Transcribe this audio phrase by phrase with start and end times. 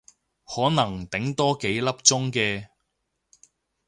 [0.45, 2.67] 可能頂多幾粒鐘嘅